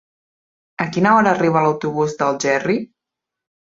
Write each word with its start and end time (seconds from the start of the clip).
A 0.85 0.87
quina 0.95 1.13
hora 1.19 1.35
arriba 1.35 1.65
l'autobús 1.69 2.19
d'Algerri? 2.19 2.83